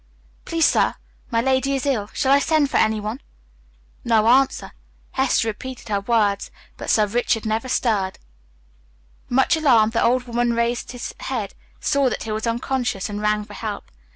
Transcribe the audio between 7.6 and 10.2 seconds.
stirred. Much alarmed, the